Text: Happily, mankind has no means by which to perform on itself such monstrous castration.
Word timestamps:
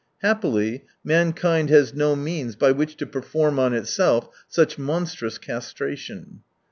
Happily, 0.23 0.85
mankind 1.03 1.69
has 1.69 1.93
no 1.93 2.15
means 2.15 2.55
by 2.55 2.71
which 2.71 2.97
to 2.97 3.05
perform 3.05 3.59
on 3.59 3.75
itself 3.75 4.29
such 4.47 4.79
monstrous 4.79 5.37
castration. 5.37 6.41